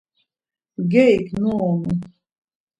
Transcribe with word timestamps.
Mgerik 0.81 1.27
nuonu. 1.41 1.91